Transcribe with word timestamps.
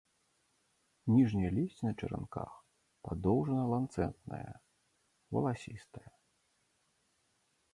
Ніжняе 1.15 1.51
лісце 1.57 1.81
на 1.87 1.91
чаранках, 1.99 2.51
падоўжана-ланцэтнае, 3.07 4.43
валасістае. 5.37 6.07